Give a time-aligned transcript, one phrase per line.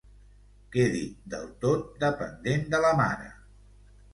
[0.75, 1.03] Quedi
[1.35, 3.29] del tot dependent de la mare.